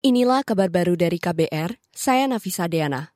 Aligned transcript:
Inilah 0.00 0.40
kabar 0.48 0.72
baru 0.72 0.96
dari 0.96 1.20
KBR, 1.20 1.76
saya 1.92 2.24
Nafisa 2.24 2.64
Deana. 2.72 3.12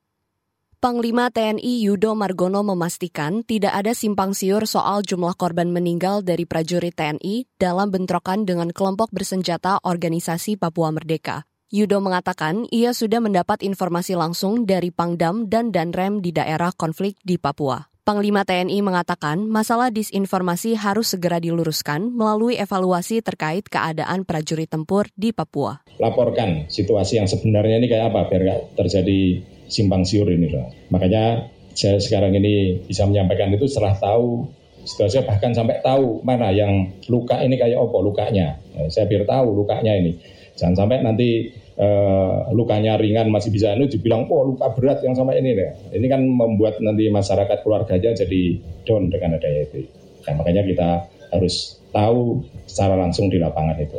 Panglima 0.85 1.33
TNI 1.33 1.81
Yudo 1.81 2.13
Margono 2.13 2.61
memastikan 2.61 3.41
tidak 3.41 3.73
ada 3.73 3.97
simpang 3.97 4.37
siur 4.37 4.69
soal 4.69 5.01
jumlah 5.01 5.33
korban 5.33 5.73
meninggal 5.73 6.21
dari 6.21 6.45
prajurit 6.45 6.93
TNI 6.93 7.49
dalam 7.57 7.89
bentrokan 7.89 8.45
dengan 8.45 8.69
kelompok 8.69 9.09
bersenjata 9.17 9.81
Organisasi 9.81 10.61
Papua 10.61 10.93
Merdeka. 10.93 11.49
Yudo 11.73 12.05
mengatakan 12.05 12.69
ia 12.69 12.93
sudah 12.93 13.25
mendapat 13.25 13.65
informasi 13.65 14.13
langsung 14.13 14.69
dari 14.69 14.93
Pangdam 14.93 15.49
dan 15.49 15.73
Danrem 15.73 16.21
di 16.21 16.37
daerah 16.37 16.69
konflik 16.77 17.17
di 17.25 17.41
Papua. 17.41 17.94
Panglima 18.05 18.45
TNI 18.45 18.85
mengatakan 18.85 19.49
masalah 19.49 19.89
disinformasi 19.89 20.77
harus 20.77 21.17
segera 21.17 21.41
diluruskan 21.41 22.13
melalui 22.13 22.61
evaluasi 22.61 23.25
terkait 23.25 23.65
keadaan 23.65 24.29
prajurit 24.29 24.69
tempur 24.69 25.09
di 25.17 25.33
Papua. 25.33 25.81
Laporkan 25.97 26.69
situasi 26.69 27.17
yang 27.17 27.25
sebenarnya 27.25 27.81
ini 27.81 27.89
kayak 27.89 28.13
apa 28.13 28.29
biar 28.29 28.43
nggak 28.45 28.61
terjadi 28.77 29.41
simpang 29.73 30.05
siur 30.05 30.29
ini 30.29 30.53
loh. 30.53 30.69
Makanya 30.93 31.49
saya 31.73 31.97
sekarang 31.97 32.37
ini 32.37 32.85
bisa 32.85 33.09
menyampaikan 33.09 33.57
itu 33.57 33.65
setelah 33.73 33.97
tahu 33.97 34.53
situasi 34.85 35.25
bahkan 35.25 35.57
sampai 35.57 35.81
tahu 35.81 36.21
mana 36.29 36.53
yang 36.53 36.93
luka 37.09 37.41
ini 37.41 37.57
kayak 37.57 37.81
apa 37.81 37.99
lukanya. 38.05 38.61
Saya 38.93 39.09
biar 39.09 39.25
tahu 39.25 39.65
lukanya 39.65 39.97
ini. 39.97 40.21
Jangan 40.55 40.87
sampai 40.87 41.03
nanti 41.03 41.51
uh, 41.79 42.51
lukanya 42.55 42.95
ringan 42.95 43.31
masih 43.31 43.51
bisa 43.51 43.75
ini 43.75 43.91
dibilang 43.91 44.31
oh 44.31 44.55
luka 44.55 44.71
berat 44.75 45.03
yang 45.03 45.19
sama 45.19 45.35
ini 45.35 45.55
deh. 45.55 45.71
Ini 45.95 46.07
kan 46.07 46.23
membuat 46.23 46.79
nanti 46.79 47.11
masyarakat 47.11 47.67
keluarganya 47.67 48.15
jadi 48.15 48.43
down 48.87 49.11
dengan 49.11 49.39
adanya 49.39 49.63
itu. 49.67 49.91
Nah, 50.25 50.35
makanya 50.41 50.63
kita 50.65 50.89
harus 51.35 51.83
tahu 51.91 52.47
secara 52.65 52.95
langsung 52.95 53.29
di 53.29 53.43
lapangan 53.43 53.77
itu. 53.83 53.99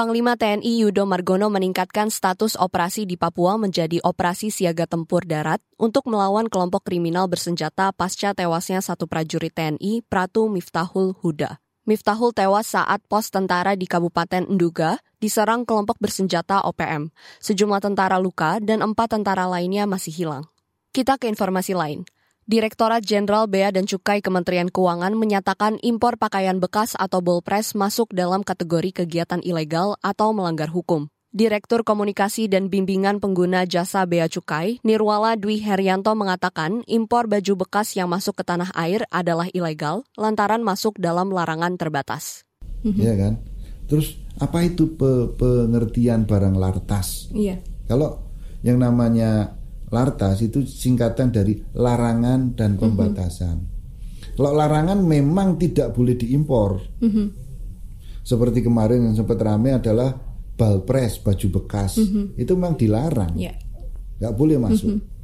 Panglima 0.00 0.32
TNI 0.32 0.80
Yudo 0.80 1.04
Margono 1.04 1.52
meningkatkan 1.52 2.08
status 2.08 2.56
operasi 2.56 3.04
di 3.04 3.20
Papua 3.20 3.60
menjadi 3.60 4.00
operasi 4.00 4.48
siaga 4.48 4.88
tempur 4.88 5.28
darat 5.28 5.60
untuk 5.76 6.08
melawan 6.08 6.48
kelompok 6.48 6.88
kriminal 6.88 7.28
bersenjata 7.28 7.92
pasca 7.92 8.32
tewasnya 8.32 8.80
satu 8.80 9.04
prajurit 9.04 9.52
TNI, 9.52 10.00
Pratu 10.08 10.48
Miftahul 10.48 11.12
Huda. 11.20 11.60
Miftahul 11.88 12.36
tewas 12.36 12.76
saat 12.76 13.00
pos 13.08 13.32
tentara 13.32 13.72
di 13.72 13.88
Kabupaten 13.88 14.44
Nduga 14.44 15.00
diserang 15.16 15.64
kelompok 15.64 15.96
bersenjata 15.96 16.60
OPM. 16.68 17.08
Sejumlah 17.40 17.80
tentara 17.80 18.20
luka 18.20 18.60
dan 18.60 18.84
empat 18.84 19.16
tentara 19.16 19.48
lainnya 19.48 19.88
masih 19.88 20.12
hilang. 20.12 20.44
Kita 20.92 21.16
ke 21.16 21.24
informasi 21.32 21.72
lain. 21.72 22.04
Direktorat 22.44 23.00
Jenderal 23.00 23.48
Bea 23.48 23.72
dan 23.72 23.88
Cukai 23.88 24.20
Kementerian 24.20 24.68
Keuangan 24.68 25.16
menyatakan 25.16 25.80
impor 25.80 26.20
pakaian 26.20 26.60
bekas 26.60 26.98
atau 27.00 27.24
bolpres 27.24 27.72
masuk 27.72 28.12
dalam 28.12 28.44
kategori 28.44 29.00
kegiatan 29.00 29.40
ilegal 29.40 29.96
atau 30.04 30.36
melanggar 30.36 30.68
hukum. 30.68 31.08
Direktur 31.30 31.86
Komunikasi 31.86 32.50
dan 32.50 32.66
Bimbingan 32.66 33.22
Pengguna 33.22 33.62
Jasa 33.62 34.02
Bea 34.02 34.26
Cukai, 34.26 34.82
Nirwala 34.82 35.38
Dwi 35.38 35.62
Herianto 35.62 36.10
mengatakan 36.18 36.82
impor 36.90 37.30
baju 37.30 37.54
bekas 37.54 37.94
yang 37.94 38.10
masuk 38.10 38.42
ke 38.42 38.44
tanah 38.46 38.74
air 38.74 39.06
adalah 39.14 39.46
ilegal 39.54 40.02
lantaran 40.18 40.58
masuk 40.66 40.98
dalam 40.98 41.30
larangan 41.30 41.78
terbatas. 41.78 42.42
Iya 42.82 43.14
kan? 43.14 43.34
Terus 43.86 44.18
apa 44.42 44.66
itu 44.66 44.98
pe 44.98 45.30
pengertian 45.38 46.26
barang 46.26 46.58
lartas? 46.58 47.30
Iya. 47.30 47.62
Kalau 47.86 48.34
yang 48.66 48.82
namanya 48.82 49.54
lartas 49.94 50.42
itu 50.42 50.66
singkatan 50.66 51.30
dari 51.30 51.62
larangan 51.78 52.58
dan 52.58 52.74
mhm. 52.74 52.80
pembatasan. 52.82 53.56
Mm 53.62 53.66
-hmm. 53.70 54.34
Kalau 54.34 54.50
larangan 54.58 54.98
memang 54.98 55.62
tidak 55.62 55.94
boleh 55.94 56.18
diimpor. 56.18 56.82
Mm 56.98 57.10
-hmm. 57.14 57.26
Seperti 58.26 58.66
kemarin 58.66 59.06
yang 59.06 59.14
sempat 59.14 59.38
ramai 59.38 59.78
adalah 59.78 60.29
balpres 60.60 61.24
baju 61.24 61.46
bekas 61.56 61.96
mm 61.96 62.04
-hmm. 62.04 62.24
itu 62.36 62.52
memang 62.52 62.76
dilarang 62.76 63.32
yeah. 63.40 63.56
nggak 64.20 64.36
boleh 64.36 64.60
masuk 64.60 64.92
mm 64.92 65.00
-hmm. 65.00 65.19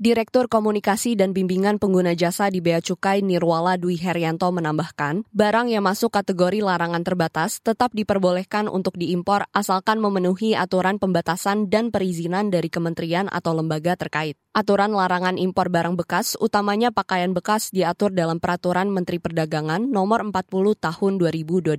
Direktur 0.00 0.48
Komunikasi 0.48 1.12
dan 1.12 1.36
Bimbingan 1.36 1.76
Pengguna 1.76 2.16
Jasa 2.16 2.48
di 2.48 2.64
Bea 2.64 2.80
Cukai 2.80 3.20
Nirwala 3.20 3.76
Dwi 3.76 4.00
Herianto 4.00 4.48
menambahkan, 4.48 5.28
barang 5.28 5.68
yang 5.68 5.84
masuk 5.84 6.16
kategori 6.16 6.64
larangan 6.64 7.04
terbatas 7.04 7.60
tetap 7.60 7.92
diperbolehkan 7.92 8.72
untuk 8.72 8.96
diimpor 8.96 9.44
asalkan 9.52 10.00
memenuhi 10.00 10.56
aturan 10.56 10.96
pembatasan 10.96 11.68
dan 11.68 11.92
perizinan 11.92 12.48
dari 12.48 12.72
kementerian 12.72 13.28
atau 13.28 13.52
lembaga 13.52 13.92
terkait. 13.92 14.40
Aturan 14.56 14.96
larangan 14.96 15.36
impor 15.36 15.68
barang 15.68 16.00
bekas, 16.00 16.32
utamanya 16.40 16.88
pakaian 16.88 17.36
bekas, 17.36 17.68
diatur 17.68 18.08
dalam 18.16 18.40
Peraturan 18.40 18.88
Menteri 18.88 19.20
Perdagangan 19.20 19.84
Nomor 19.84 20.24
40 20.32 20.80
Tahun 20.80 21.12
2022. 21.20 21.76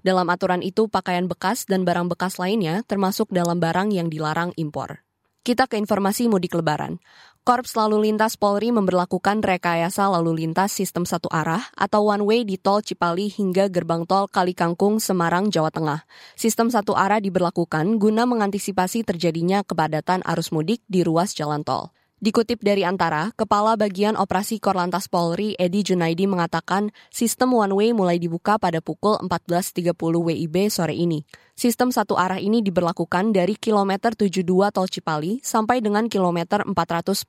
Dalam 0.00 0.26
aturan 0.32 0.64
itu, 0.64 0.88
pakaian 0.88 1.28
bekas 1.28 1.68
dan 1.68 1.84
barang 1.84 2.08
bekas 2.08 2.40
lainnya 2.40 2.80
termasuk 2.88 3.28
dalam 3.28 3.60
barang 3.60 3.92
yang 3.92 4.08
dilarang 4.08 4.56
impor. 4.56 5.04
Kita 5.40 5.64
ke 5.64 5.80
informasi 5.80 6.28
mudik 6.28 6.52
lebaran. 6.52 7.00
Korps 7.40 7.72
Lalu 7.72 8.04
Lintas 8.04 8.36
Polri 8.36 8.68
memperlakukan 8.68 9.40
rekayasa 9.40 10.12
lalu 10.12 10.44
lintas 10.44 10.76
sistem 10.76 11.08
satu 11.08 11.24
arah 11.32 11.72
atau 11.72 12.12
one 12.12 12.20
way 12.20 12.40
di 12.44 12.60
tol 12.60 12.84
Cipali 12.84 13.32
hingga 13.32 13.72
gerbang 13.72 14.04
tol 14.04 14.28
Kalikangkung, 14.28 15.00
Semarang, 15.00 15.48
Jawa 15.48 15.72
Tengah. 15.72 16.04
Sistem 16.36 16.68
satu 16.68 16.92
arah 16.92 17.16
diberlakukan 17.16 17.96
guna 17.96 18.28
mengantisipasi 18.28 19.08
terjadinya 19.08 19.64
kepadatan 19.64 20.20
arus 20.28 20.52
mudik 20.52 20.84
di 20.84 21.00
ruas 21.00 21.32
jalan 21.32 21.64
tol. 21.64 21.88
Dikutip 22.20 22.60
dari 22.60 22.84
Antara, 22.84 23.32
Kepala 23.32 23.80
Bagian 23.80 24.12
Operasi 24.12 24.60
Korlantas 24.60 25.08
Polri 25.08 25.56
Edi 25.56 25.80
Junaidi 25.80 26.28
mengatakan 26.28 26.92
sistem 27.08 27.56
one 27.56 27.72
way 27.72 27.88
mulai 27.96 28.20
dibuka 28.20 28.60
pada 28.60 28.84
pukul 28.84 29.16
14.30 29.24 29.96
WIB 29.96 30.68
sore 30.68 30.92
ini. 30.92 31.24
Sistem 31.56 31.88
satu 31.88 32.20
arah 32.20 32.36
ini 32.36 32.60
diberlakukan 32.60 33.32
dari 33.32 33.56
kilometer 33.56 34.12
72 34.12 34.44
tol 34.68 34.84
Cipali 34.84 35.40
sampai 35.40 35.80
dengan 35.80 36.12
kilometer 36.12 36.60
414 36.68 37.24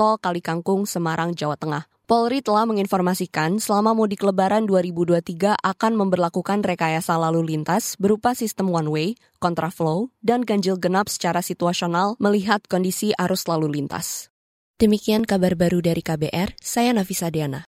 tol 0.00 0.16
Kalikangkung, 0.16 0.88
Semarang, 0.88 1.36
Jawa 1.36 1.60
Tengah. 1.60 1.91
Polri 2.12 2.44
telah 2.44 2.68
menginformasikan 2.68 3.56
selama 3.56 3.96
mudik 3.96 4.20
lebaran 4.20 4.68
2023 4.68 5.56
akan 5.56 5.92
memperlakukan 5.96 6.60
rekayasa 6.60 7.16
lalu 7.16 7.56
lintas 7.56 7.96
berupa 7.96 8.36
sistem 8.36 8.68
one 8.68 8.92
way, 8.92 9.08
kontraflow, 9.40 10.12
dan 10.20 10.44
ganjil 10.44 10.76
genap 10.76 11.08
secara 11.08 11.40
situasional 11.40 12.20
melihat 12.20 12.60
kondisi 12.68 13.16
arus 13.16 13.48
lalu 13.48 13.80
lintas. 13.80 14.28
Demikian 14.76 15.24
kabar 15.24 15.56
baru 15.56 15.80
dari 15.80 16.04
KBR, 16.04 16.52
saya 16.60 16.92
Nafisa 16.92 17.32
Diana. 17.32 17.60